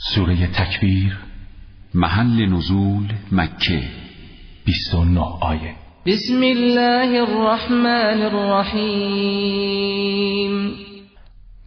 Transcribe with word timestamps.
سوره 0.00 0.46
تکبیر 0.46 1.18
محل 1.94 2.46
نزول 2.46 3.06
مکه. 3.32 3.82
29 4.66 5.18
آیه. 5.40 5.74
بسم 6.06 6.42
الله 6.42 7.20
الرحمن 7.22 8.22
الرحیم. 8.22 9.64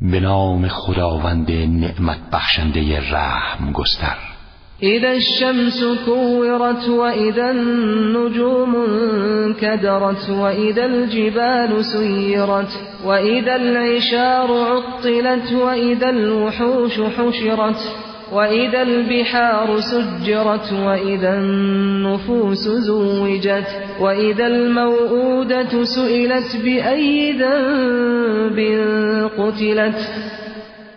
به 0.02 0.20
نام 0.20 0.68
خداوند 0.68 1.52
نعمت 1.52 2.20
بخشنده 2.34 3.00
رحم 3.12 3.72
گستر. 3.72 4.18
اذا 4.82 5.12
الشمس 5.12 5.84
كورت 6.06 6.90
واذا 6.90 7.52
النجوم 7.52 8.76
انكدرت 8.76 10.30
واذا 10.30 10.86
الجبال 10.86 11.86
سيرت 11.86 12.80
واذا 13.06 13.56
العشار 13.56 14.52
عطلت 14.52 15.52
واذا 15.54 16.10
الوحوش 16.10 17.00
حشرت. 17.00 18.11
وإذا 18.32 18.82
البحار 18.82 19.80
سجرت 19.80 20.74
وإذا 20.74 21.34
النفوس 21.34 22.68
زوجت 22.68 23.68
وإذا 24.00 24.48
الموءودة 24.48 25.84
سئلت 25.84 26.58
بأي 26.64 27.34
ذنب 27.40 28.58
قتلت 29.38 30.32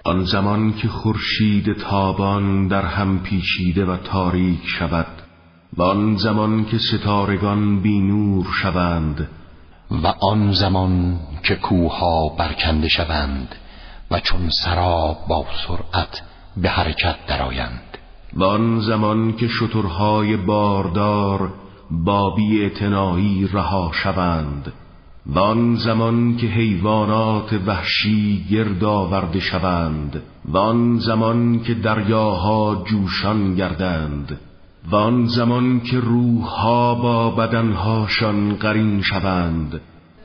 آن 0.07 0.25
زمان 0.25 0.73
که 0.73 0.89
خورشید 0.89 1.77
تابان 1.77 2.69
در 2.69 2.83
هم 2.83 3.23
پیچیده 3.23 3.85
و 3.85 3.97
تاریک 3.97 4.67
شود 4.67 5.07
و 5.77 5.83
آن 5.83 6.17
زمان 6.17 6.65
که 6.65 6.79
ستارگان 6.79 7.81
بی 7.83 8.01
نور 8.01 8.47
شوند 8.63 9.29
و 9.91 10.07
آن 10.07 10.53
زمان 10.53 11.19
که 11.43 11.55
کوها 11.55 12.29
برکنده 12.39 12.89
شوند 12.89 13.55
و 14.11 14.21
چون 14.21 14.49
سراب 14.65 15.19
با 15.29 15.47
سرعت 15.67 16.23
به 16.57 16.69
حرکت 16.69 17.17
درآیند. 17.29 17.99
و 18.37 18.45
آن 18.45 18.81
زمان 18.81 19.33
که 19.33 19.49
شترهای 19.49 20.37
باردار 20.37 21.53
با 21.91 22.31
بی 22.31 22.71
رها 23.53 23.91
شوند 23.95 24.73
و 25.27 25.39
آن 25.39 25.75
زمان 25.75 26.37
که 26.37 26.47
حیوانات 26.47 27.61
وحشی 27.67 28.45
گرد 28.51 28.85
آورده 28.85 29.41
شوند 29.41 30.23
و 30.45 30.59
آن 30.59 30.99
زمان 30.99 31.61
که 31.61 31.75
دریاها 31.75 32.85
جوشان 32.87 33.55
گردند 33.55 34.41
و 34.91 34.97
آن 34.97 35.27
زمان 35.27 35.81
که 35.81 36.01
روحها 36.01 36.95
با 36.95 37.31
بدنهاشان 37.31 38.55
قرین 38.55 39.03
شوند 39.03 39.81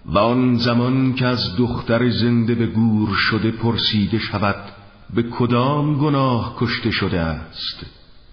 و 0.05 0.19
آن 0.19 0.55
زمان 0.55 1.13
که 1.13 1.25
از 1.25 1.57
دختر 1.57 2.09
زنده 2.09 2.55
به 2.55 2.65
گور 2.65 3.09
شده 3.13 3.51
پرسیده 3.51 4.19
شود 4.19 4.78
به 5.15 5.23
کدام 5.23 5.97
گناه 5.97 6.55
کشته 6.59 6.91
شده 6.91 7.19
است؟ 7.19 7.85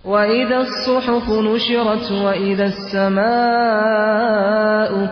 و 0.04 0.10
اذا 0.10 0.56
الصحف 0.56 1.28
نشرت 1.28 2.10
و 2.10 2.24
اذا 2.24 2.64
السماء 2.64 3.16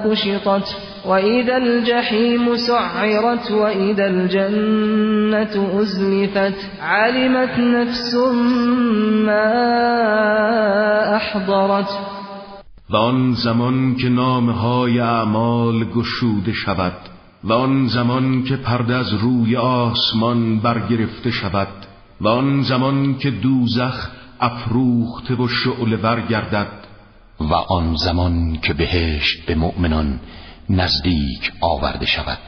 کشطت 0.05 0.77
و 1.05 1.11
اذا 1.11 1.55
الجحیم 1.55 2.57
سعرت 2.57 3.51
و 3.51 3.63
اذا 3.63 4.05
الجنة 4.05 5.79
ازلفت 5.81 6.81
علمت 6.83 7.59
نفس 7.59 8.15
ما 9.27 9.45
احضرت 11.15 11.99
و 12.91 12.97
آن 12.97 13.33
زمان 13.33 13.97
که 13.97 14.09
نامهای 14.09 14.99
اعمال 14.99 15.85
گشوده 15.85 16.53
شود 16.53 17.14
و 17.45 17.53
آن 17.53 17.87
زمان 17.87 18.45
که 18.45 18.57
پرده 18.57 18.95
از 18.95 19.13
روی 19.13 19.57
آسمان 19.57 20.61
برگرفته 20.61 21.31
شود 21.31 21.69
و 22.21 22.29
آن 22.29 22.63
زمان 22.63 23.19
که 23.19 23.31
دوزخ 23.31 24.11
افروخته 24.41 25.35
و 25.35 25.49
شعله 25.49 25.97
برگردد 25.97 26.69
و 27.41 27.55
آن 27.55 27.97
زمان 27.97 28.59
که 28.63 28.75
بهشت 28.75 29.47
به 29.47 29.55
مؤمنان 29.55 30.21
نزدیک 30.71 31.53
آورده 31.61 32.07
شود. 32.07 32.39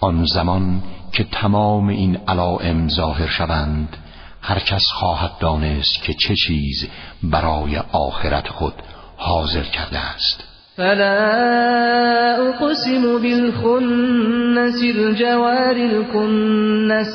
آن 0.00 0.24
زمان 0.24 0.82
که 1.12 1.24
تمام 1.24 1.88
این 1.88 2.16
علائم 2.28 2.88
ظاهر 2.88 3.26
شوند 3.26 3.96
هر 4.42 4.58
کس 4.58 4.86
خواهد 4.92 5.38
دانست 5.38 6.02
که 6.02 6.14
چه 6.14 6.34
چیز 6.34 6.88
برای 7.22 7.76
آخرت 7.92 8.48
خود 8.48 8.74
حاضر 9.16 9.62
کرده 9.62 9.98
است. 9.98 10.55
فلا 10.76 12.36
اقسم 12.48 13.02
بالخنس 13.22 14.82
الجوار 14.82 15.76
الكنس. 15.76 17.14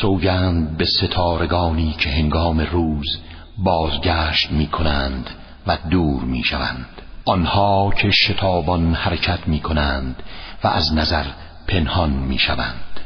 سوگند 0.00 0.76
به 0.76 0.84
ستارگانی 0.84 1.94
که 1.98 2.08
هنگام 2.08 2.60
روز 2.60 3.18
بازگشت 3.58 4.52
می 4.52 4.66
کنند 4.66 5.30
و 5.66 5.78
دور 5.90 6.22
می 6.22 6.44
شوند 6.44 6.86
آنها 7.24 7.92
که 7.98 8.10
شتابان 8.10 8.94
حرکت 8.94 9.48
می 9.48 9.60
کنند 9.60 10.22
و 10.64 10.68
از 10.68 10.94
نظر 10.94 11.24
پنهان 11.68 12.10
می 12.10 12.38
شوند 12.38 13.00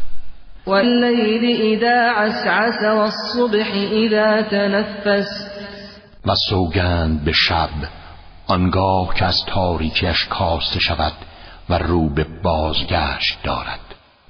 واللیل 0.66 1.62
اذا 1.62 2.12
عسعس 2.16 2.82
والصبح 2.82 3.70
اذا 3.92 4.42
تنفس. 4.42 5.50
و 6.26 6.34
سوگند 6.50 7.24
به 7.24 7.32
شب 7.32 7.70
آنگاه 8.48 9.14
که 9.14 9.24
از 9.24 9.44
تاریکیش 9.46 10.26
کاسته 10.30 10.80
شود 10.80 11.12
و 11.70 11.78
رو 11.78 12.08
به 12.08 12.26
بازگشت 12.42 13.38
دارد. 13.44 13.80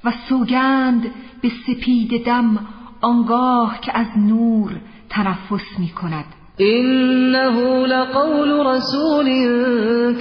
و 0.03 0.11
سوگند 0.29 1.11
به 1.41 1.49
سپید 1.67 2.25
دم 2.25 2.67
آنگاه 3.01 3.79
که 3.81 3.97
از 3.97 4.07
نور 4.17 4.71
تنفس 5.09 5.79
می 5.79 5.89
کند. 5.89 6.25
انه 6.59 7.85
لقول 7.87 8.67
رسول 8.67 9.27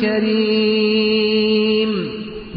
کریم. 0.00 1.88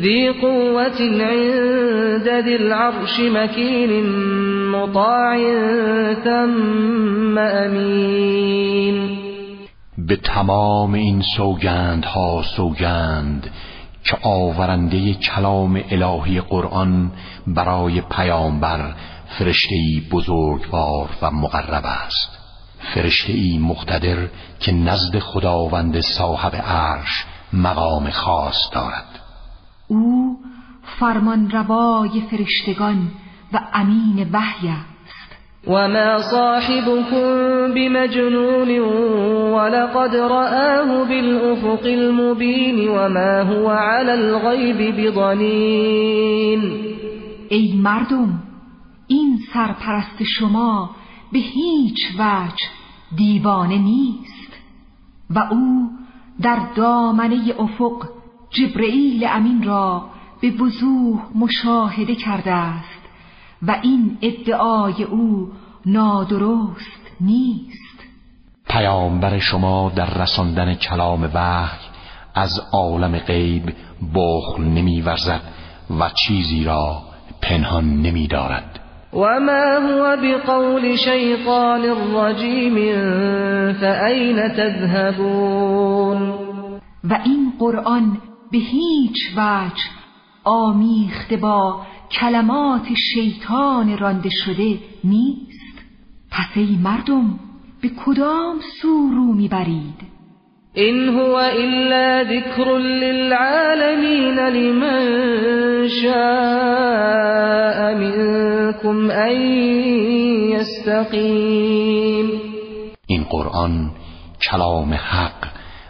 ذی 0.02 0.31
قوت 0.31 1.02
عند 1.02 2.41
ذی 2.41 2.53
العرش 2.53 3.19
مکین 3.19 4.09
مطاع 4.72 5.38
ثم 6.23 7.38
امین. 7.38 9.21
به 10.07 10.16
تمام 10.16 10.94
این 10.94 11.22
سوگندها 11.38 12.44
سوگند 12.56 13.51
که 14.03 14.17
آورنده 14.23 15.13
کلام 15.13 15.84
الهی 15.89 16.41
قرآن 16.41 17.12
برای 17.47 18.01
پیامبر 18.01 18.94
فرشتهای 19.40 20.01
بزرگوار 20.11 21.09
و 21.22 21.31
مقرب 21.31 21.85
است. 21.85 22.38
فرشتهای 22.94 23.57
مقتدر 23.57 24.28
که 24.59 24.72
نزد 24.72 25.19
خداوند 25.19 26.00
صاحب 26.00 26.56
عرش 26.56 27.25
مقام 27.53 28.09
خاص 28.09 28.69
دارد. 28.72 29.19
او 29.88 30.38
فرمان 31.00 31.50
روای 31.50 32.22
فرشتگان 32.31 33.11
و 33.53 33.59
امین 33.73 34.29
وحی 34.31 34.73
وما 35.67 36.17
صاحبكم 36.17 37.27
بمجنون 37.73 38.79
ولقد 39.53 40.16
رآه 40.16 41.03
بالأفق 41.03 41.85
المبين 41.85 42.89
وما 42.89 43.41
هو 43.41 43.69
على 43.69 44.13
الغيب 44.13 44.95
بضنين 44.97 46.61
ای 47.49 47.73
مردم 47.83 48.39
این 49.07 49.39
سرپرست 49.53 50.23
شما 50.23 50.89
به 51.31 51.39
هیچ 51.39 51.99
وجه 52.19 52.67
دیوانه 53.16 53.78
نیست 53.78 54.53
و 55.29 55.39
او 55.39 55.89
در 56.41 56.59
دامنه 56.75 57.53
افق 57.59 58.09
جبرئیل 58.49 59.28
امین 59.29 59.63
را 59.63 60.05
به 60.41 60.51
وضوح 60.51 61.19
مشاهده 61.35 62.16
کرده 62.16 62.51
است. 62.51 62.91
و 63.67 63.75
این 63.81 64.17
ادعای 64.22 65.03
او 65.03 65.51
نادرست 65.85 67.11
نیست. 67.22 67.81
پیامبر 68.69 69.40
شما 69.40 69.91
در 69.96 70.13
رساندن 70.13 70.73
کلام 70.73 71.29
وحی 71.34 71.79
از 72.35 72.59
عالم 72.73 73.17
غیب 73.17 73.73
بخل 74.16 74.63
نمیورزد 74.63 75.41
و 75.99 76.09
چیزی 76.09 76.63
را 76.63 77.02
پنهان 77.41 78.02
نمی 78.02 78.28
دارد 78.28 78.79
و 79.13 79.40
ما 79.40 79.79
هو 79.87 80.17
بقول 80.23 80.96
شیطان 80.96 81.81
الرجیم 81.85 82.75
فأین 83.73 84.47
تذهبون؟ 84.47 86.34
و 87.03 87.19
این 87.25 87.53
قرآن 87.59 88.17
به 88.52 88.57
هیچ 88.57 89.37
وجه 89.37 90.01
آمیخته 90.43 91.38
با 91.38 91.82
کلمات 92.11 92.88
شیطان 93.14 93.97
رانده 93.97 94.29
شده 94.29 94.78
نیست؟ 95.03 95.78
پس 96.32 96.58
ای 96.58 96.78
مردم 96.84 97.40
به 97.82 97.90
کدام 98.05 98.55
سو 98.82 99.09
رو 99.16 99.34
می‌برید؟ 99.34 100.11
این 100.73 101.09
هو 101.09 101.34
الا 101.34 102.23
ذکر 102.23 102.78
للعالمین 102.78 104.40
لمن 104.40 105.88
شاء 105.88 107.32
منكم 107.96 109.09
ان 109.09 109.41
یستقیم. 110.49 112.02
قرآن 113.32 113.91
کلام 114.41 114.93
حق 114.93 115.47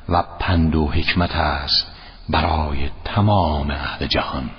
و 0.09 0.24
پند 0.39 0.75
و 0.75 0.88
حکمت 0.88 1.36
است. 1.36 1.90
برای 2.29 2.89
تمام 3.06 3.71
اهل 3.71 4.07
جهان. 4.07 4.50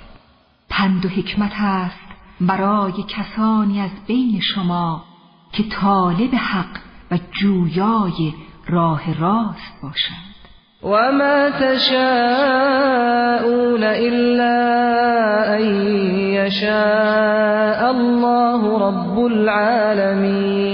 پند 0.69 1.05
و 1.05 1.09
حکمت 1.09 1.51
است 1.59 1.99
برای 2.41 3.03
کسانی 3.03 3.81
از 3.81 3.91
بین 4.07 4.39
شما 4.39 5.03
که 5.51 5.63
طالب 5.63 6.35
حق 6.35 6.77
و 7.11 7.19
جویای 7.31 8.33
راه 8.67 9.19
راست 9.19 9.81
باشند. 9.83 10.33
وما 10.83 11.49
تشاءون 11.49 12.23
إلا 13.83 14.53
أن 15.55 15.61
يشاء 16.33 17.89
الله 17.89 18.79
رب 18.87 19.19
العالمين. 19.19 20.73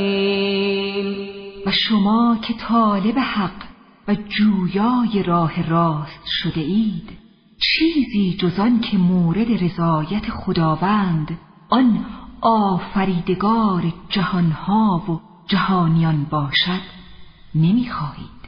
و 1.66 1.72
شما 1.72 2.38
که 2.42 2.54
طالب 2.54 3.18
حق 3.18 3.70
و 4.10 4.16
جویای 4.16 5.24
راه 5.24 5.70
راست 5.70 6.26
شده 6.26 6.62
اید. 6.62 7.10
چیزی 7.58 8.38
جز 8.40 8.60
آن 8.60 8.80
که 8.80 8.98
مورد 8.98 9.64
رضایت 9.64 10.30
خداوند 10.30 11.38
آن 11.70 12.06
آفریدگار 12.42 13.94
جهانها 14.10 15.04
و 15.10 15.20
جهانیان 15.48 16.24
باشد. 16.24 16.82
نمی‌خواهید. 17.56 18.39